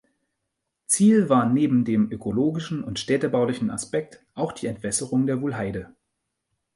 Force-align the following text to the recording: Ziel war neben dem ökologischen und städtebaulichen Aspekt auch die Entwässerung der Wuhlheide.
Ziel 0.87 1.29
war 1.29 1.45
neben 1.45 1.85
dem 1.85 2.11
ökologischen 2.11 2.83
und 2.83 2.97
städtebaulichen 2.97 3.69
Aspekt 3.69 4.25
auch 4.33 4.51
die 4.51 4.65
Entwässerung 4.65 5.27
der 5.27 5.43
Wuhlheide. 5.43 5.95